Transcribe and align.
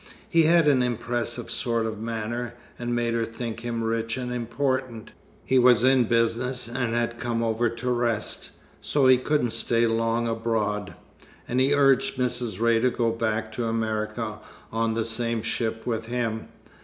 He 0.27 0.45
had 0.45 0.67
an 0.67 0.81
impressive 0.81 1.51
sort 1.51 1.85
of 1.85 2.01
manner, 2.01 2.55
and 2.79 2.95
made 2.95 3.13
her 3.13 3.23
think 3.23 3.59
him 3.59 3.83
rich 3.83 4.17
and 4.17 4.33
important. 4.33 5.11
He 5.45 5.59
was 5.59 5.83
in 5.83 6.05
business, 6.05 6.67
and 6.67 6.95
had 6.95 7.19
come 7.19 7.43
over 7.43 7.69
to 7.69 7.89
rest, 7.91 8.49
so 8.81 9.05
he 9.05 9.19
couldn't 9.19 9.53
stay 9.53 9.85
long 9.85 10.27
abroad; 10.27 10.95
and 11.47 11.59
he 11.59 11.75
urged 11.75 12.17
Mrs. 12.17 12.59
Ray 12.59 12.79
to 12.79 12.89
go 12.89 13.11
back 13.11 13.51
to 13.51 13.65
America 13.65 14.39
on 14.71 14.95
the 14.95 15.05
same 15.05 15.43
ship 15.43 15.85
with 15.85 16.07
him. 16.07 16.47